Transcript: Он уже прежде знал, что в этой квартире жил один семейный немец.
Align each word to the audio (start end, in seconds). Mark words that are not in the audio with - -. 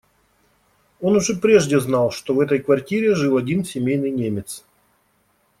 Он 0.99 1.15
уже 1.17 1.35
прежде 1.35 1.79
знал, 1.79 2.09
что 2.09 2.33
в 2.33 2.39
этой 2.39 2.57
квартире 2.57 3.13
жил 3.13 3.37
один 3.37 3.63
семейный 3.63 4.09
немец. 4.09 4.65